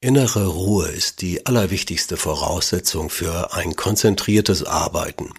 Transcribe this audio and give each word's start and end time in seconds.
Innere 0.00 0.46
Ruhe 0.46 0.86
ist 0.86 1.22
die 1.22 1.44
allerwichtigste 1.44 2.16
Voraussetzung 2.16 3.10
für 3.10 3.52
ein 3.52 3.74
konzentriertes 3.74 4.62
Arbeiten. 4.62 5.30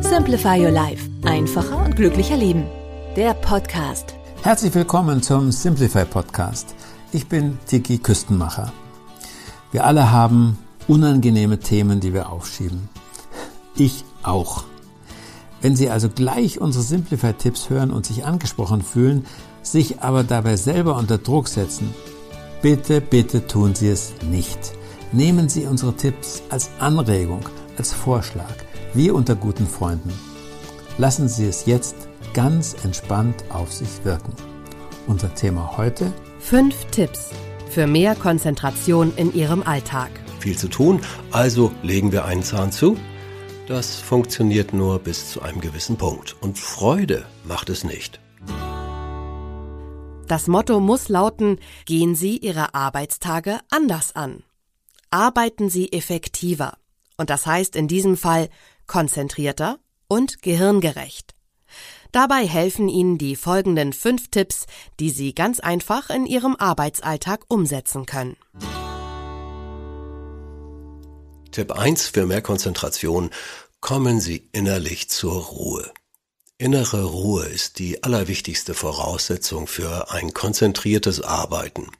Simplify 0.00 0.58
Your 0.58 0.70
Life. 0.70 1.06
Einfacher 1.26 1.84
und 1.84 1.94
glücklicher 1.94 2.38
Leben. 2.38 2.64
Der 3.14 3.34
Podcast. 3.34 4.14
Herzlich 4.42 4.74
willkommen 4.74 5.22
zum 5.22 5.52
Simplify 5.52 6.06
Podcast. 6.06 6.74
Ich 7.12 7.26
bin 7.28 7.58
Tiki 7.66 7.98
Küstenmacher. 7.98 8.72
Wir 9.70 9.84
alle 9.84 10.10
haben 10.10 10.56
unangenehme 10.86 11.58
Themen, 11.58 12.00
die 12.00 12.14
wir 12.14 12.32
aufschieben. 12.32 12.88
Ich 13.76 14.02
auch. 14.22 14.64
Wenn 15.60 15.76
Sie 15.76 15.90
also 15.90 16.08
gleich 16.08 16.58
unsere 16.58 16.84
Simplify-Tipps 16.84 17.68
hören 17.68 17.90
und 17.90 18.06
sich 18.06 18.24
angesprochen 18.24 18.80
fühlen, 18.80 19.26
sich 19.60 20.00
aber 20.00 20.24
dabei 20.24 20.56
selber 20.56 20.96
unter 20.96 21.18
Druck 21.18 21.48
setzen, 21.48 21.94
bitte, 22.62 23.00
bitte 23.00 23.46
tun 23.46 23.74
Sie 23.74 23.88
es 23.88 24.12
nicht. 24.22 24.58
Nehmen 25.12 25.48
Sie 25.48 25.64
unsere 25.64 25.94
Tipps 25.94 26.42
als 26.50 26.70
Anregung, 26.78 27.40
als 27.76 27.92
Vorschlag, 27.92 28.54
wie 28.94 29.10
unter 29.10 29.34
guten 29.34 29.66
Freunden. 29.66 30.12
Lassen 30.98 31.28
Sie 31.28 31.46
es 31.46 31.66
jetzt 31.66 31.96
ganz 32.34 32.76
entspannt 32.84 33.44
auf 33.48 33.72
sich 33.72 34.04
wirken. 34.04 34.32
Unser 35.06 35.34
Thema 35.34 35.76
heute? 35.76 36.12
Fünf 36.40 36.84
Tipps 36.90 37.30
für 37.70 37.86
mehr 37.86 38.14
Konzentration 38.14 39.12
in 39.16 39.32
Ihrem 39.34 39.62
Alltag. 39.62 40.10
Viel 40.40 40.56
zu 40.56 40.68
tun, 40.68 41.00
also 41.30 41.72
legen 41.82 42.12
wir 42.12 42.24
einen 42.24 42.42
Zahn 42.42 42.72
zu? 42.72 42.96
Das 43.66 43.96
funktioniert 43.96 44.72
nur 44.72 44.98
bis 44.98 45.30
zu 45.30 45.42
einem 45.42 45.60
gewissen 45.60 45.96
Punkt. 45.96 46.36
Und 46.40 46.58
Freude 46.58 47.26
macht 47.44 47.68
es 47.68 47.84
nicht. 47.84 48.20
Das 50.28 50.46
Motto 50.46 50.78
muss 50.78 51.08
lauten, 51.08 51.58
gehen 51.86 52.14
Sie 52.14 52.36
Ihre 52.36 52.74
Arbeitstage 52.74 53.60
anders 53.70 54.14
an. 54.14 54.44
Arbeiten 55.10 55.70
Sie 55.70 55.90
effektiver. 55.90 56.76
Und 57.16 57.30
das 57.30 57.46
heißt 57.46 57.74
in 57.76 57.88
diesem 57.88 58.18
Fall 58.18 58.50
konzentrierter 58.86 59.78
und 60.06 60.42
gehirngerecht. 60.42 61.34
Dabei 62.12 62.46
helfen 62.46 62.88
Ihnen 62.88 63.16
die 63.16 63.36
folgenden 63.36 63.94
fünf 63.94 64.28
Tipps, 64.28 64.66
die 65.00 65.10
Sie 65.10 65.34
ganz 65.34 65.60
einfach 65.60 66.10
in 66.10 66.26
Ihrem 66.26 66.56
Arbeitsalltag 66.56 67.44
umsetzen 67.48 68.04
können. 68.04 68.36
Tipp 71.52 71.72
1 71.72 72.08
für 72.08 72.26
mehr 72.26 72.42
Konzentration. 72.42 73.30
Kommen 73.80 74.20
Sie 74.20 74.48
innerlich 74.52 75.08
zur 75.08 75.42
Ruhe. 75.42 75.90
Innere 76.60 77.04
Ruhe 77.04 77.44
ist 77.44 77.78
die 77.78 78.02
allerwichtigste 78.02 78.74
Voraussetzung 78.74 79.68
für 79.68 80.10
ein 80.10 80.34
konzentriertes 80.34 81.20
Arbeiten. 81.20 81.92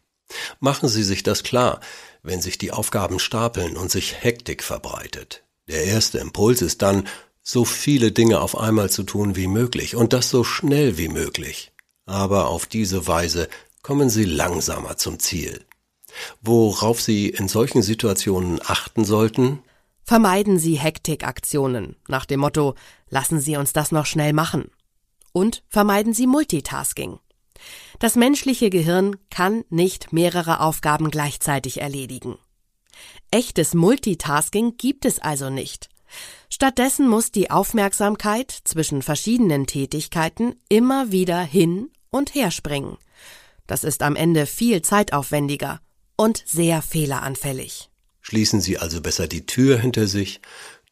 Machen 0.59 0.89
Sie 0.89 1.05
sich 1.05 1.23
das 1.23 1.45
klar, 1.45 1.81
wenn 2.25 2.43
sich 2.43 2.59
die 2.59 2.73
Aufgaben 2.73 3.21
stapeln 3.21 3.77
und 3.77 3.89
sich 3.89 4.17
Hektik 4.21 4.65
verbreitet. 4.65 5.45
Der 5.69 5.85
erste 5.85 6.19
Impuls 6.19 6.61
ist 6.61 6.83
dann, 6.83 7.07
so 7.41 7.65
viele 7.65 8.11
Dinge 8.11 8.41
auf 8.41 8.59
einmal 8.59 8.91
zu 8.91 9.05
tun 9.05 9.37
wie 9.37 9.47
möglich 9.47 9.95
und 9.95 10.13
das 10.13 10.29
so 10.29 10.43
schnell 10.43 10.99
wie 10.99 11.09
möglich. 11.09 11.71
Aber 12.05 12.49
auf 12.49 12.67
diese 12.67 13.07
Weise 13.07 13.49
kommen 13.83 14.11
Sie 14.11 14.25
langsamer 14.25 14.97
zum 14.97 15.21
Ziel. 15.21 15.65
Worauf 16.43 17.01
Sie 17.01 17.29
in 17.29 17.47
solchen 17.47 17.83
Situationen 17.83 18.61
achten 18.65 19.05
sollten? 19.05 19.61
Vermeiden 20.09 20.59
Sie 20.59 20.79
Hektikaktionen 20.79 21.95
nach 22.09 22.25
dem 22.25 22.41
Motto 22.41 22.77
Lassen 23.11 23.41
Sie 23.41 23.59
uns 23.59 23.75
das 23.75 23.93
noch 23.93 24.07
schnell 24.07 24.33
machen. 24.33 24.71
Und 25.35 25.63
vermeiden 25.69 26.15
Sie 26.15 26.27
Multitasking. 26.27 27.19
Das 27.99 28.17
menschliche 28.17 28.71
Gehirn 28.71 29.17
kann 29.29 29.67
nicht 29.69 30.11
mehrere 30.11 30.61
Aufgaben 30.61 31.11
gleichzeitig 31.11 31.83
erledigen. 31.83 32.39
Echtes 33.31 33.75
Multitasking 33.75 34.79
gibt 34.79 35.05
es 35.05 35.19
also 35.19 35.51
nicht. 35.51 35.91
Stattdessen 36.49 37.07
muss 37.07 37.31
die 37.31 37.51
Aufmerksamkeit 37.51 38.51
zwischen 38.65 39.03
verschiedenen 39.03 39.67
Tätigkeiten 39.67 40.55
immer 40.71 41.13
wieder 41.13 41.43
hin 41.43 41.91
und 42.09 42.35
her 42.35 42.51
springen. 42.51 42.97
Das 43.67 43.85
ist 43.85 44.03
am 44.03 44.17
Ende 44.17 44.47
viel 44.47 44.81
zeitaufwendiger 44.81 45.83
und 46.17 46.43
sehr 46.47 46.81
fehleranfällig. 46.81 47.91
Schließen 48.29 48.61
Sie 48.61 48.77
also 48.77 49.01
besser 49.01 49.27
die 49.27 49.47
Tür 49.47 49.79
hinter 49.79 50.07
sich, 50.07 50.43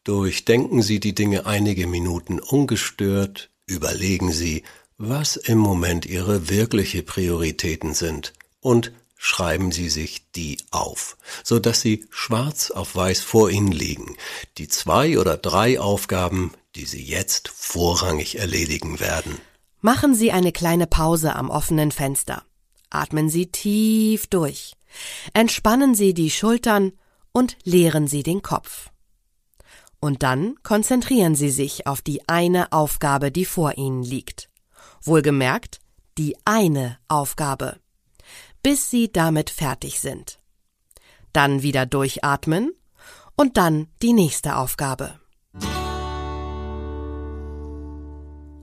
durchdenken 0.03 0.81
Sie 0.81 0.99
die 0.99 1.13
Dinge 1.13 1.45
einige 1.45 1.85
Minuten 1.85 2.39
ungestört, 2.39 3.51
überlegen 3.67 4.31
Sie, 4.31 4.63
was 4.97 5.35
im 5.35 5.59
Moment 5.59 6.07
Ihre 6.07 6.49
wirkliche 6.49 7.03
Prioritäten 7.03 7.93
sind 7.93 8.33
und 8.59 8.91
schreiben 9.17 9.71
Sie 9.71 9.89
sich 9.89 10.31
die 10.31 10.57
auf, 10.71 11.15
so 11.43 11.59
dass 11.59 11.79
sie 11.79 12.07
schwarz 12.09 12.71
auf 12.71 12.95
weiß 12.95 13.19
vor 13.21 13.51
Ihnen 13.51 13.71
liegen, 13.71 14.17
die 14.57 14.67
zwei 14.67 15.19
oder 15.19 15.37
drei 15.37 15.79
Aufgaben, 15.79 16.53
die 16.75 16.85
Sie 16.85 17.03
jetzt 17.03 17.49
vorrangig 17.49 18.39
erledigen 18.39 18.99
werden. 18.99 19.37
Machen 19.79 20.15
Sie 20.15 20.31
eine 20.31 20.51
kleine 20.51 20.87
Pause 20.87 21.35
am 21.35 21.51
offenen 21.51 21.91
Fenster. 21.91 22.41
Atmen 22.89 23.29
Sie 23.29 23.51
tief 23.51 24.25
durch. 24.25 24.73
Entspannen 25.35 25.93
Sie 25.93 26.15
die 26.15 26.31
Schultern 26.31 26.93
und 27.37 27.57
leeren 27.63 28.07
Sie 28.07 28.23
den 28.23 28.41
Kopf. 28.41 28.89
Und 29.99 30.23
dann 30.23 30.55
konzentrieren 30.63 31.35
Sie 31.35 31.49
sich 31.49 31.87
auf 31.87 32.01
die 32.01 32.27
eine 32.27 32.71
Aufgabe, 32.71 33.31
die 33.31 33.45
vor 33.45 33.77
Ihnen 33.77 34.03
liegt. 34.03 34.49
Wohlgemerkt, 35.03 35.79
die 36.17 36.35
eine 36.45 36.97
Aufgabe 37.07 37.77
bis 38.67 38.89
sie 38.89 39.09
damit 39.09 39.49
fertig 39.49 40.01
sind. 40.01 40.39
Dann 41.31 41.61
wieder 41.61 41.85
durchatmen 41.85 42.73
und 43.37 43.55
dann 43.55 43.87
die 44.01 44.11
nächste 44.11 44.57
Aufgabe. 44.57 45.19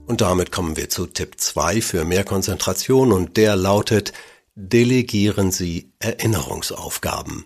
Und 0.05 0.21
damit 0.21 0.51
kommen 0.51 0.77
wir 0.77 0.89
zu 0.91 1.07
Tipp 1.07 1.39
2 1.39 1.81
für 1.81 2.05
mehr 2.05 2.23
Konzentration 2.23 3.11
und 3.11 3.37
der 3.37 3.55
lautet, 3.55 4.13
delegieren 4.53 5.51
Sie 5.51 5.91
Erinnerungsaufgaben. 5.97 7.45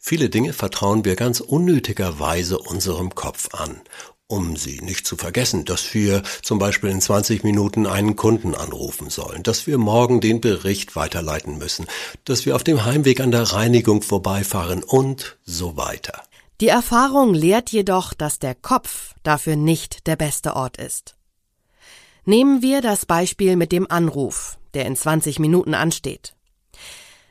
Viele 0.00 0.30
Dinge 0.30 0.52
vertrauen 0.52 1.04
wir 1.04 1.16
ganz 1.16 1.40
unnötigerweise 1.40 2.58
unserem 2.58 3.14
Kopf 3.14 3.54
an 3.54 3.80
um 4.28 4.56
sie 4.56 4.80
nicht 4.82 5.06
zu 5.06 5.16
vergessen, 5.16 5.64
dass 5.64 5.94
wir 5.94 6.22
zum 6.42 6.58
Beispiel 6.58 6.90
in 6.90 7.00
20 7.00 7.44
Minuten 7.44 7.86
einen 7.86 8.14
Kunden 8.14 8.54
anrufen 8.54 9.08
sollen, 9.08 9.42
dass 9.42 9.66
wir 9.66 9.78
morgen 9.78 10.20
den 10.20 10.42
Bericht 10.42 10.94
weiterleiten 10.96 11.56
müssen, 11.56 11.86
dass 12.24 12.44
wir 12.44 12.54
auf 12.54 12.62
dem 12.62 12.84
Heimweg 12.84 13.20
an 13.20 13.30
der 13.30 13.44
Reinigung 13.44 14.02
vorbeifahren 14.02 14.82
und 14.82 15.38
so 15.44 15.78
weiter. 15.78 16.22
Die 16.60 16.68
Erfahrung 16.68 17.32
lehrt 17.32 17.70
jedoch, 17.70 18.12
dass 18.12 18.38
der 18.38 18.54
Kopf 18.54 19.14
dafür 19.22 19.56
nicht 19.56 20.06
der 20.06 20.16
beste 20.16 20.56
Ort 20.56 20.76
ist. 20.76 21.16
Nehmen 22.26 22.60
wir 22.60 22.82
das 22.82 23.06
Beispiel 23.06 23.56
mit 23.56 23.72
dem 23.72 23.90
Anruf, 23.90 24.58
der 24.74 24.84
in 24.84 24.94
20 24.94 25.38
Minuten 25.38 25.72
ansteht. 25.72 26.34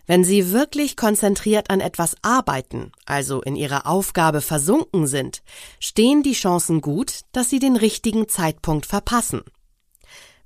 Wenn 0.07 0.23
Sie 0.23 0.53
wirklich 0.53 0.95
konzentriert 0.95 1.69
an 1.69 1.81
etwas 1.81 2.15
arbeiten, 2.21 2.93
also 3.05 3.41
in 3.41 3.57
Ihrer 3.57 3.85
Aufgabe 3.85 4.39
versunken 4.39 5.05
sind, 5.05 5.43
stehen 5.81 6.23
die 6.23 6.31
Chancen 6.31 6.79
gut, 6.79 7.21
dass 7.33 7.49
Sie 7.49 7.59
den 7.59 7.75
richtigen 7.75 8.29
Zeitpunkt 8.29 8.85
verpassen. 8.85 9.41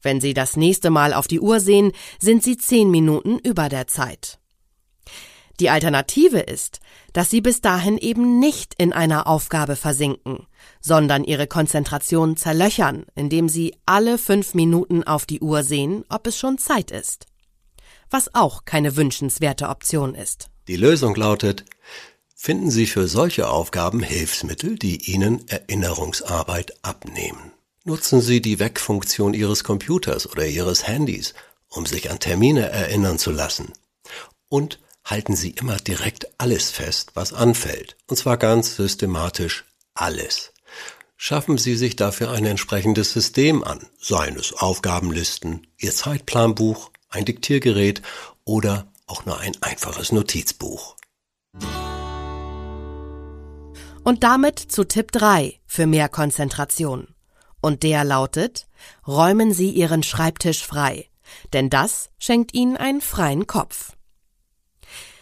Wenn 0.01 0.19
Sie 0.19 0.33
das 0.33 0.57
nächste 0.57 0.89
Mal 0.89 1.13
auf 1.13 1.27
die 1.27 1.39
Uhr 1.39 1.59
sehen, 1.59 1.91
sind 2.19 2.41
Sie 2.41 2.57
zehn 2.57 2.89
Minuten 2.89 3.37
über 3.37 3.69
der 3.69 3.85
Zeit. 3.85 4.39
Die 5.59 5.69
Alternative 5.69 6.39
ist, 6.39 6.79
dass 7.13 7.29
Sie 7.29 7.41
bis 7.41 7.61
dahin 7.61 7.99
eben 7.99 8.39
nicht 8.39 8.73
in 8.79 8.93
einer 8.93 9.27
Aufgabe 9.27 9.75
versinken, 9.75 10.47
sondern 10.79 11.23
Ihre 11.23 11.45
Konzentration 11.45 12.35
zerlöchern, 12.35 13.05
indem 13.13 13.47
Sie 13.47 13.75
alle 13.85 14.17
fünf 14.17 14.55
Minuten 14.55 15.03
auf 15.03 15.27
die 15.27 15.39
Uhr 15.39 15.61
sehen, 15.61 16.03
ob 16.09 16.25
es 16.25 16.35
schon 16.35 16.57
Zeit 16.57 16.89
ist 16.89 17.27
was 18.11 18.35
auch 18.35 18.65
keine 18.65 18.95
wünschenswerte 18.95 19.69
Option 19.69 20.13
ist. 20.13 20.49
Die 20.67 20.75
Lösung 20.75 21.15
lautet, 21.15 21.65
finden 22.35 22.69
Sie 22.69 22.85
für 22.85 23.07
solche 23.07 23.49
Aufgaben 23.49 24.01
Hilfsmittel, 24.01 24.77
die 24.77 25.11
Ihnen 25.11 25.47
Erinnerungsarbeit 25.47 26.73
abnehmen. 26.83 27.51
Nutzen 27.83 28.21
Sie 28.21 28.41
die 28.41 28.59
Wegfunktion 28.59 29.33
Ihres 29.33 29.63
Computers 29.63 30.29
oder 30.29 30.45
Ihres 30.45 30.87
Handys 30.87 31.33
um 31.71 31.85
sich 31.85 32.11
an 32.11 32.19
Termine 32.19 32.69
erinnern 32.69 33.17
zu 33.17 33.31
lassen. 33.31 33.73
Und 34.49 34.79
halten 35.03 35.35
Sie 35.35 35.51
immer 35.51 35.77
direkt 35.77 36.27
alles 36.37 36.69
fest, 36.69 37.11
was 37.15 37.33
anfällt, 37.33 37.95
und 38.07 38.17
zwar 38.17 38.37
ganz 38.37 38.75
systematisch 38.75 39.65
alles. 39.93 40.51
Schaffen 41.17 41.57
Sie 41.57 41.75
sich 41.75 41.95
dafür 41.95 42.31
ein 42.31 42.45
entsprechendes 42.45 43.13
System 43.13 43.63
an, 43.63 43.87
seien 43.99 44.35
es 44.35 44.53
Aufgabenlisten, 44.53 45.67
Ihr 45.77 45.91
Zeitplanbuch, 45.91 46.90
ein 47.11 47.25
Diktiergerät 47.25 48.01
oder 48.45 48.87
auch 49.07 49.25
nur 49.25 49.39
ein 49.39 49.53
einfaches 49.61 50.11
Notizbuch. 50.11 50.95
Und 54.03 54.23
damit 54.23 54.57
zu 54.57 54.83
Tipp 54.83 55.11
3 55.11 55.59
für 55.67 55.85
mehr 55.85 56.09
Konzentration. 56.09 57.13
Und 57.61 57.83
der 57.83 58.03
lautet, 58.03 58.67
räumen 59.05 59.53
Sie 59.53 59.69
Ihren 59.69 60.01
Schreibtisch 60.01 60.65
frei, 60.65 61.07
denn 61.53 61.69
das 61.69 62.09
schenkt 62.17 62.53
Ihnen 62.55 62.77
einen 62.77 63.01
freien 63.01 63.45
Kopf. 63.45 63.93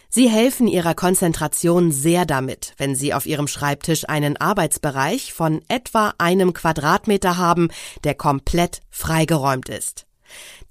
Sie 0.08 0.28
helfen 0.28 0.66
Ihrer 0.66 0.94
Konzentration 0.94 1.92
sehr 1.92 2.24
damit, 2.24 2.74
wenn 2.78 2.96
Sie 2.96 3.14
auf 3.14 3.26
Ihrem 3.26 3.46
Schreibtisch 3.46 4.08
einen 4.08 4.36
Arbeitsbereich 4.36 5.32
von 5.32 5.62
etwa 5.68 6.14
einem 6.18 6.52
Quadratmeter 6.52 7.36
haben, 7.36 7.68
der 8.02 8.14
komplett 8.14 8.80
freigeräumt 8.90 9.68
ist. 9.68 10.06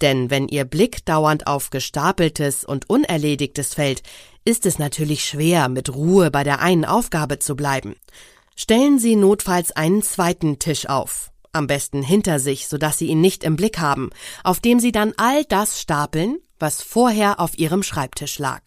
Denn 0.02 0.30
wenn 0.30 0.48
Ihr 0.48 0.66
Blick 0.66 1.06
dauernd 1.06 1.48
auf 1.48 1.70
gestapeltes 1.70 2.64
und 2.64 2.90
unerledigtes 2.90 3.74
fällt, 3.74 4.04
ist 4.46 4.66
es 4.66 4.80
natürlich 4.80 5.26
schwer, 5.26 5.70
mit 5.70 5.94
Ruhe 5.94 6.32
bei 6.32 6.44
der 6.44 6.60
einen 6.60 6.86
Aufgabe 6.86 7.40
zu 7.40 7.56
bleiben. 7.56 7.96
Stellen 8.56 9.00
Sie 9.00 9.16
notfalls 9.16 9.72
einen 9.72 10.02
zweiten 10.02 10.60
Tisch 10.60 10.88
auf, 10.88 11.32
am 11.54 11.68
besten 11.68 12.02
hinter 12.02 12.40
sich, 12.40 12.68
sodass 12.68 12.98
Sie 12.98 13.08
ihn 13.08 13.22
nicht 13.22 13.44
im 13.44 13.56
Blick 13.56 13.80
haben, 13.80 14.10
auf 14.44 14.60
dem 14.60 14.80
Sie 14.80 14.92
dann 14.92 15.14
all 15.18 15.46
das 15.46 15.82
stapeln, 15.82 16.40
was 16.60 16.82
vorher 16.82 17.40
auf 17.40 17.58
Ihrem 17.58 17.84
Schreibtisch 17.84 18.38
lag. 18.40 18.62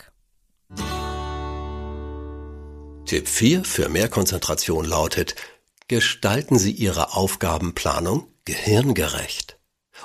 Tipp 3.05 3.29
4 3.29 3.65
für 3.65 3.89
mehr 3.89 4.09
Konzentration 4.09 4.87
lautet, 4.87 5.35
gestalten 5.89 6.59
Sie 6.59 6.73
Ihre 6.73 7.15
Aufgabenplanung 7.15 8.27
gehirngerecht. 8.47 9.59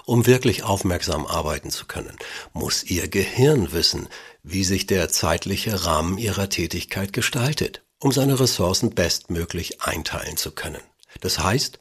Um 0.06 0.26
wirklich 0.26 0.64
aufmerksam 0.64 1.26
arbeiten 1.26 1.72
zu 1.72 1.86
können, 1.86 2.16
muss 2.54 2.84
Ihr 2.84 3.08
Gehirn 3.08 3.72
wissen, 3.72 4.08
wie 4.44 4.64
sich 4.64 4.88
der 4.88 5.10
zeitliche 5.10 5.86
Rahmen 5.86 6.18
Ihrer 6.18 6.50
Tätigkeit 6.50 7.14
gestaltet, 7.14 7.84
um 8.00 8.12
seine 8.12 8.40
Ressourcen 8.40 8.92
bestmöglich 8.92 9.82
einteilen 9.82 10.38
zu 10.38 10.52
können. 10.52 10.82
Das 11.22 11.40
heißt, 11.40 11.80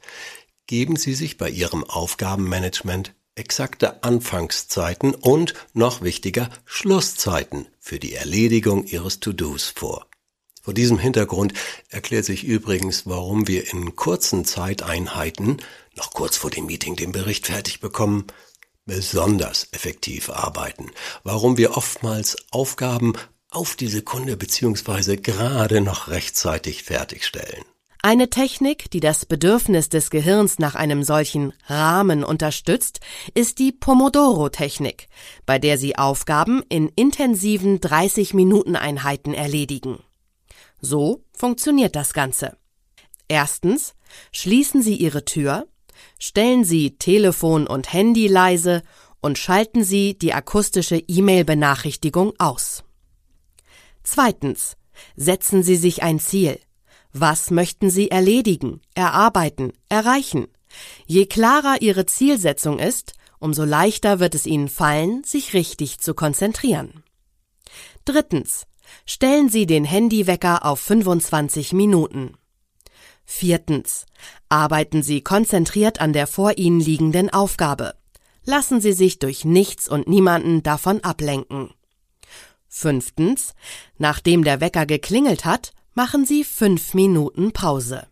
geben 0.66 0.96
Sie 0.96 1.14
sich 1.14 1.38
bei 1.38 1.50
Ihrem 1.50 1.84
Aufgabenmanagement 1.84 3.14
exakte 3.36 4.02
Anfangszeiten 4.02 5.14
und, 5.14 5.54
noch 5.74 6.00
wichtiger, 6.00 6.48
Schlusszeiten 6.64 7.68
für 7.78 7.98
die 7.98 8.14
Erledigung 8.14 8.84
Ihres 8.84 9.20
To-Dos 9.20 9.72
vor. 9.76 10.06
Vor 10.62 10.74
diesem 10.74 10.98
Hintergrund 10.98 11.52
erklärt 11.90 12.24
sich 12.24 12.42
übrigens, 12.42 13.06
warum 13.06 13.46
wir 13.46 13.72
in 13.72 13.94
kurzen 13.94 14.44
Zeiteinheiten, 14.44 15.58
noch 15.96 16.12
kurz 16.12 16.36
vor 16.36 16.50
dem 16.50 16.66
Meeting 16.66 16.96
den 16.96 17.12
Bericht 17.12 17.46
fertig 17.46 17.80
bekommen, 17.80 18.26
besonders 18.84 19.68
effektiv 19.72 20.30
arbeiten, 20.30 20.90
warum 21.24 21.56
wir 21.56 21.76
oftmals 21.76 22.36
Aufgaben 22.50 23.14
auf 23.50 23.74
die 23.74 23.88
Sekunde 23.88 24.36
beziehungsweise 24.36 25.16
gerade 25.16 25.80
noch 25.80 26.08
rechtzeitig 26.08 26.82
fertigstellen. 26.84 27.64
Eine 28.02 28.30
Technik, 28.30 28.88
die 28.92 29.00
das 29.00 29.26
Bedürfnis 29.26 29.88
des 29.88 30.10
Gehirns 30.10 30.60
nach 30.60 30.76
einem 30.76 31.02
solchen 31.02 31.52
Rahmen 31.66 32.22
unterstützt, 32.22 33.00
ist 33.34 33.58
die 33.58 33.72
Pomodoro-Technik, 33.72 35.08
bei 35.44 35.58
der 35.58 35.76
Sie 35.76 35.98
Aufgaben 35.98 36.62
in 36.68 36.88
intensiven 36.90 37.80
30-Minuten-Einheiten 37.80 39.34
erledigen. 39.34 39.98
So 40.80 41.24
funktioniert 41.32 41.96
das 41.96 42.12
Ganze. 42.12 42.56
Erstens 43.26 43.94
schließen 44.30 44.82
Sie 44.82 44.94
Ihre 44.94 45.24
Tür, 45.24 45.66
stellen 46.18 46.64
Sie 46.64 46.96
Telefon 46.98 47.66
und 47.66 47.92
Handy 47.92 48.28
leise 48.28 48.82
und 49.20 49.38
schalten 49.38 49.84
Sie 49.84 50.16
die 50.16 50.32
akustische 50.32 50.96
E-Mail-Benachrichtigung 50.96 52.32
aus. 52.38 52.84
Zweitens 54.02 54.76
setzen 55.16 55.62
Sie 55.62 55.76
sich 55.76 56.02
ein 56.02 56.20
Ziel. 56.20 56.58
Was 57.12 57.50
möchten 57.50 57.90
Sie 57.90 58.10
erledigen, 58.10 58.80
erarbeiten, 58.94 59.72
erreichen? 59.88 60.48
Je 61.06 61.26
klarer 61.26 61.80
Ihre 61.80 62.06
Zielsetzung 62.06 62.78
ist, 62.78 63.14
umso 63.38 63.64
leichter 63.64 64.20
wird 64.20 64.34
es 64.34 64.46
Ihnen 64.46 64.68
fallen, 64.68 65.24
sich 65.24 65.54
richtig 65.54 65.98
zu 65.98 66.14
konzentrieren. 66.14 67.02
Drittens. 68.04 68.66
Stellen 69.04 69.48
Sie 69.48 69.66
den 69.66 69.84
Handywecker 69.84 70.64
auf 70.64 70.78
25 70.78 71.72
Minuten. 71.72 72.36
Viertens. 73.26 74.06
Arbeiten 74.48 75.02
Sie 75.02 75.20
konzentriert 75.20 76.00
an 76.00 76.12
der 76.12 76.26
vor 76.26 76.56
Ihnen 76.56 76.80
liegenden 76.80 77.28
Aufgabe. 77.28 77.94
Lassen 78.44 78.80
Sie 78.80 78.92
sich 78.92 79.18
durch 79.18 79.44
nichts 79.44 79.88
und 79.88 80.08
niemanden 80.08 80.62
davon 80.62 81.02
ablenken. 81.02 81.74
Fünftens. 82.68 83.54
Nachdem 83.98 84.44
der 84.44 84.60
Wecker 84.60 84.86
geklingelt 84.86 85.44
hat, 85.44 85.72
machen 85.94 86.24
Sie 86.24 86.44
fünf 86.44 86.94
Minuten 86.94 87.52
Pause. 87.52 88.06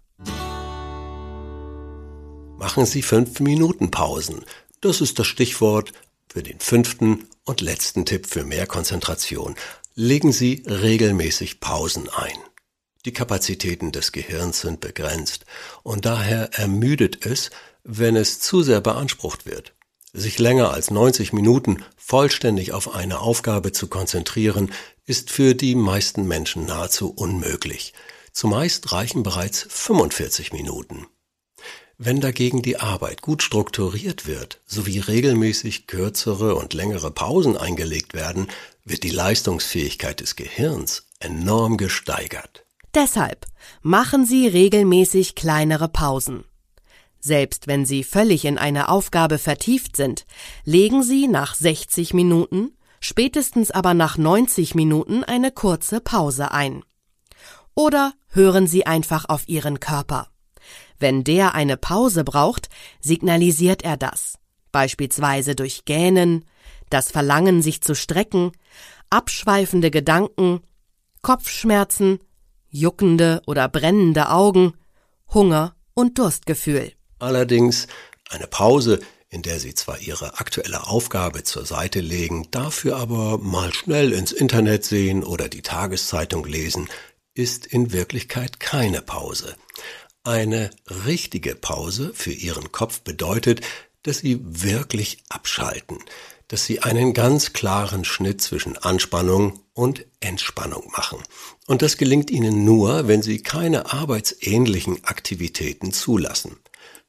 Machen 2.59 2.85
Sie 2.85 3.03
fünf 3.03 3.41
Minuten 3.41 3.91
Pausen. 3.91 4.45
Das 4.81 5.01
ist 5.01 5.19
das 5.19 5.27
Stichwort 5.27 5.93
für 6.29 6.43
den 6.43 6.59
fünften 6.59 7.29
und 7.45 7.61
letzten 7.61 8.05
Tipp 8.05 8.27
für 8.27 8.45
mehr 8.45 8.67
Konzentration. 8.67 9.55
Legen 9.95 10.33
Sie 10.33 10.65
regelmäßig 10.67 11.61
Pausen 11.61 12.09
ein. 12.09 12.37
Die 13.05 13.13
Kapazitäten 13.13 13.93
des 13.93 14.13
Gehirns 14.13 14.63
sind 14.63 14.81
begrenzt 14.81 15.45
und 15.83 16.07
daher 16.07 16.51
ermüdet 16.55 17.27
es, 17.27 17.51
wenn 17.83 18.17
es 18.17 18.41
zu 18.41 18.63
sehr 18.63 18.81
beansprucht 18.81 19.45
wird. 19.45 19.75
Sich 20.15 20.39
länger 20.39 20.71
als 20.71 20.91
90 20.91 21.33
Minuten 21.33 21.83
vollständig 21.97 22.73
auf 22.73 22.95
eine 22.95 23.19
Aufgabe 23.19 23.73
zu 23.73 23.89
konzentrieren, 23.89 24.73
ist 25.05 25.31
für 25.31 25.55
die 25.55 25.75
meisten 25.75 26.27
Menschen 26.27 26.65
nahezu 26.67 27.13
unmöglich. 27.13 27.93
Zumeist 28.33 28.93
reichen 28.93 29.23
bereits 29.23 29.67
45 29.69 30.53
Minuten. 30.53 31.07
Wenn 31.99 32.21
dagegen 32.21 32.63
die 32.63 32.79
Arbeit 32.79 33.23
gut 33.23 33.43
strukturiert 33.43 34.27
wird, 34.27 34.61
sowie 34.67 34.99
regelmäßig 34.99 35.87
kürzere 35.87 36.55
und 36.55 36.75
längere 36.75 37.11
Pausen 37.11 37.57
eingelegt 37.57 38.15
werden, 38.15 38.49
wird 38.85 39.03
die 39.03 39.11
Leistungsfähigkeit 39.11 40.21
des 40.21 40.37
Gehirns 40.37 41.07
enorm 41.21 41.77
gesteigert. 41.77 42.64
Deshalb 42.95 43.47
machen 43.83 44.25
Sie 44.25 44.47
regelmäßig 44.47 45.35
kleinere 45.35 45.89
Pausen. 45.89 46.45
Selbst 47.19 47.67
wenn 47.67 47.85
Sie 47.85 48.05
völlig 48.05 48.45
in 48.45 48.57
eine 48.59 48.89
Aufgabe 48.89 49.39
vertieft 49.39 49.97
sind, 49.97 50.27
legen 50.65 51.03
Sie 51.03 51.27
nach 51.27 51.55
60 51.55 52.15
Minuten, 52.15 52.77
spätestens 53.01 53.71
aber 53.71 53.95
nach 53.95 54.17
90 54.17 54.75
Minuten 54.75 55.25
eine 55.25 55.51
kurze 55.51 56.01
Pause 56.01 56.53
ein. 56.53 56.85
Oder 57.75 58.13
hören 58.29 58.69
Sie 58.69 58.87
einfach 58.87 59.29
auf 59.29 59.49
Ihren 59.49 59.81
Körper. 59.81 60.29
Wenn 61.01 61.25
der 61.25 61.55
eine 61.55 61.77
Pause 61.77 62.23
braucht, 62.23 62.69
signalisiert 63.01 63.83
er 63.83 63.97
das, 63.97 64.39
beispielsweise 64.71 65.57
durch 65.57 65.85
Gähnen, 65.85 66.45
das 66.91 67.11
Verlangen, 67.11 67.63
sich 67.63 67.81
zu 67.81 67.97
strecken, 67.97 68.53
abschweifende 69.11 69.91
Gedanken, 69.91 70.61
Kopfschmerzen, 71.23 72.21
juckende 72.75 73.41
oder 73.47 73.69
brennende 73.69 74.31
Augen, 74.31 74.75
Hunger 75.33 75.77
und 75.95 76.19
Durstgefühl. 76.19 76.93
Allerdings 77.21 77.87
eine 78.29 78.47
Pause, 78.47 79.01
in 79.31 79.43
der 79.43 79.61
Sie 79.61 79.75
zwar 79.75 80.01
Ihre 80.01 80.39
aktuelle 80.39 80.87
Aufgabe 80.87 81.45
zur 81.45 81.65
Seite 81.65 82.01
legen, 82.01 82.49
dafür 82.51 82.97
aber 82.97 83.39
mal 83.39 83.73
schnell 83.73 84.13
ins 84.13 84.33
Internet 84.33 84.85
sehen 84.85 85.23
oder 85.23 85.49
die 85.49 85.63
Tageszeitung 85.63 86.45
lesen, 86.45 86.89
ist 87.33 87.67
in 87.67 87.93
Wirklichkeit 87.93 88.61
keine 88.61 89.03
Pause. 89.03 89.57
Eine 90.25 90.71
richtige 91.07 91.55
Pause 91.55 92.13
für 92.15 92.33
Ihren 92.33 92.73
Kopf 92.73 93.01
bedeutet, 93.01 93.61
dass 94.03 94.19
Sie 94.19 94.41
wirklich 94.43 95.19
abschalten, 95.29 95.99
dass 96.49 96.65
Sie 96.67 96.81
einen 96.81 97.15
ganz 97.15 97.53
klaren 97.53 98.05
Schnitt 98.05 98.41
zwischen 98.41 98.77
Anspannung 98.77 99.61
und 99.75 100.07
Entspannung 100.21 100.91
machen. 100.97 101.19
Und 101.67 101.83
das 101.83 101.97
gelingt 101.97 102.31
Ihnen 102.31 102.65
nur, 102.65 103.07
wenn 103.09 103.23
Sie 103.23 103.43
keine 103.43 103.93
arbeitsähnlichen 103.93 105.05
Aktivitäten 105.05 105.93
zulassen. 105.93 106.57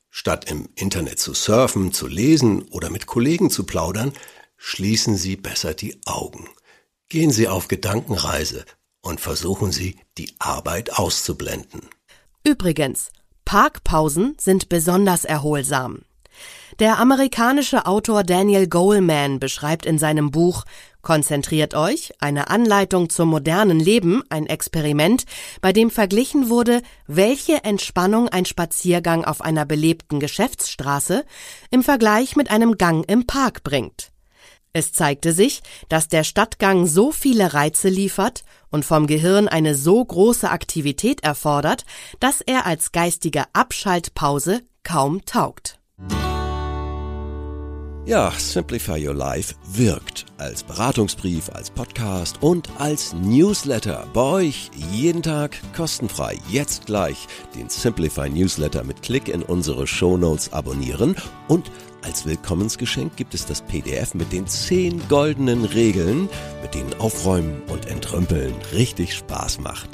Statt 0.10 0.50
im 0.50 0.70
Internet 0.76 1.20
zu 1.20 1.34
surfen, 1.34 1.94
zu 1.94 2.08
lesen 2.08 2.64
oder 2.70 2.90
mit 2.90 3.06
Kollegen 3.06 3.50
zu 3.50 3.66
plaudern, 3.66 4.14
schließen 4.58 5.16
Sie 5.16 5.36
besser 5.36 5.74
die 5.74 6.00
Augen. 6.06 6.50
Gehen 7.10 7.32
Sie 7.32 7.48
auf 7.48 7.68
Gedankenreise 7.68 8.66
und 9.02 9.22
versuchen 9.22 9.72
Sie, 9.72 9.98
die 10.18 10.34
Arbeit 10.40 10.98
auszublenden. 10.98 11.82
Übrigens, 12.44 13.12
Parkpausen 13.46 14.36
sind 14.40 14.70
besonders 14.70 15.24
erholsam. 15.24 16.02
Der 16.80 17.00
amerikanische 17.00 17.86
Autor 17.86 18.24
Daniel 18.24 18.68
Goleman 18.68 19.40
beschreibt 19.40 19.86
in 19.86 19.98
seinem 19.98 20.32
Buch 20.32 20.66
Konzentriert 21.06 21.76
euch, 21.76 22.14
eine 22.20 22.50
Anleitung 22.50 23.12
zum 23.12 23.30
modernen 23.30 23.80
Leben, 23.80 24.24
ein 24.30 24.48
Experiment, 24.48 25.26
bei 25.62 25.72
dem 25.72 25.92
verglichen 25.92 26.50
wurde, 26.50 26.82
welche 27.06 27.64
Entspannung 27.64 28.28
ein 28.28 28.46
Spaziergang 28.46 29.24
auf 29.24 29.42
einer 29.42 29.66
belebten 29.66 30.20
Geschäftsstraße 30.20 31.24
im 31.70 31.84
Vergleich 31.84 32.36
mit 32.36 32.50
einem 32.50 32.80
Gang 32.80 33.08
im 33.08 33.28
Park 33.28 33.64
bringt. 33.64 34.12
Es 34.74 34.92
zeigte 34.94 35.32
sich, 35.32 35.62
dass 35.90 36.08
der 36.08 36.24
Stadtgang 36.24 36.88
so 36.88 37.12
viele 37.12 37.54
Reize 37.54 37.88
liefert 37.88 38.44
und 38.72 38.84
vom 38.84 39.06
Gehirn 39.06 39.48
eine 39.48 39.76
so 39.76 40.04
große 40.04 40.50
Aktivität 40.50 41.24
erfordert, 41.24 41.86
dass 42.20 42.42
er 42.42 42.66
als 42.66 42.92
geistige 42.92 43.44
Abschaltpause 43.54 44.64
kaum 44.84 45.24
taugt. 45.24 45.80
Ja, 48.06 48.32
Simplify 48.38 49.04
Your 49.04 49.16
Life 49.16 49.56
wirkt 49.66 50.26
als 50.38 50.64
Beratungsbrief, 50.64 51.50
als 51.50 51.72
Podcast 51.72 52.38
und 52.40 52.70
als 52.78 53.14
Newsletter. 53.14 54.06
Bei 54.14 54.22
euch 54.22 54.70
jeden 54.92 55.24
Tag 55.24 55.58
kostenfrei. 55.76 56.38
Jetzt 56.48 56.86
gleich 56.86 57.26
den 57.56 57.68
Simplify 57.68 58.30
Newsletter 58.30 58.84
mit 58.84 59.02
Klick 59.02 59.28
in 59.28 59.42
unsere 59.42 59.88
Show 59.88 60.18
Notes 60.18 60.54
abonnieren 60.54 61.16
und 61.48 61.72
als 62.04 62.28
Willkommensgeschenk 62.28 63.16
gibt 63.16 63.34
es 63.34 63.48
das 63.48 63.64
PDF 63.64 64.14
mit 64.14 64.32
den 64.32 64.46
10 64.46 65.08
goldenen 65.08 65.66
Regeln, 65.66 66.30
mit 66.62 66.76
denen 66.76 66.94
Aufräumen 67.00 67.64
und 67.70 67.88
Entrümpeln 67.88 68.54
richtig 68.72 69.16
Spaß 69.16 69.62
macht. 69.62 69.90